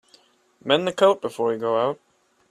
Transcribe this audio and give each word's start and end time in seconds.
Mend 0.65 0.87
the 0.87 0.91
coat 0.93 1.21
before 1.21 1.53
you 1.53 1.59
go 1.59 1.77
out. 1.79 1.99